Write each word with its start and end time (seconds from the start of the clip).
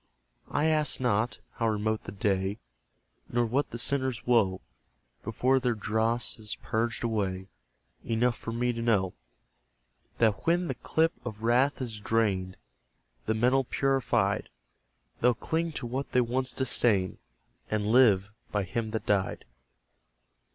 I 0.49 0.65
ask 0.65 0.99
not, 0.99 1.37
how 1.57 1.67
remote 1.69 2.05
the 2.05 2.11
day, 2.11 2.57
Nor 3.29 3.45
what 3.45 3.69
the 3.69 3.77
sinners' 3.77 4.25
woe, 4.25 4.61
Before 5.23 5.59
their 5.59 5.75
dross 5.75 6.39
is 6.39 6.57
purged 6.63 7.03
away; 7.03 7.49
Enough 8.03 8.35
for 8.35 8.51
me 8.51 8.73
to 8.73 8.81
know 8.81 9.13
That 10.17 10.47
when 10.47 10.67
the 10.67 10.73
cup 10.73 11.11
of 11.23 11.43
wrath 11.43 11.83
is 11.83 11.99
drained, 11.99 12.57
The 13.27 13.35
metal 13.35 13.63
purified, 13.63 14.49
They'll 15.19 15.35
cling 15.35 15.71
to 15.73 15.85
what 15.85 16.13
they 16.13 16.21
once 16.21 16.55
disdained, 16.55 17.19
And 17.69 17.85
live 17.91 18.31
by 18.51 18.63
Him 18.63 18.89
that 18.89 19.05
died. 19.05 19.45